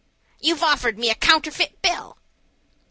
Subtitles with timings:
[0.39, 2.17] "You've offered me a counterfeit bill."